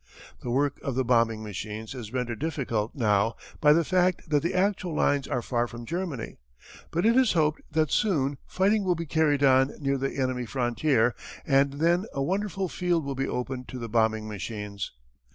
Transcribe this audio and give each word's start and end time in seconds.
"The 0.41 0.49
work 0.49 0.79
of 0.81 0.95
the 0.95 1.03
bombing 1.05 1.43
machines 1.43 1.93
is 1.93 2.11
rendered 2.11 2.39
difficult 2.39 2.95
now 2.95 3.35
by 3.59 3.71
the 3.71 3.85
fact 3.85 4.31
that 4.31 4.41
the 4.41 4.55
actual 4.55 4.95
lines 4.95 5.27
are 5.27 5.43
far 5.43 5.67
from 5.67 5.85
Germany. 5.85 6.37
But 6.89 7.05
it 7.05 7.15
is 7.15 7.33
hoped 7.33 7.61
that 7.73 7.91
soon 7.91 8.39
fighting 8.47 8.83
will 8.83 8.95
be 8.95 9.05
carried 9.05 9.43
on 9.43 9.75
near 9.79 9.99
the 9.99 10.17
enemy 10.17 10.47
frontier 10.47 11.13
and 11.45 11.73
then 11.73 12.05
a 12.13 12.23
wonderful 12.23 12.67
field 12.67 13.05
will 13.05 13.13
be 13.13 13.27
opened 13.27 13.67
to 13.67 13.77
the 13.77 13.89
bombing 13.89 14.27
machines. 14.27 14.91